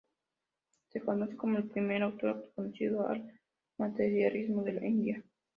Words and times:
Se 0.89 0.99
considera 0.99 1.59
el 1.59 1.69
primer 1.69 2.01
autor 2.01 2.51
conocido 2.55 3.07
del 3.07 3.39
materialismo 3.77 4.63
de 4.63 4.73
la 4.73 4.87
India. 4.87 5.23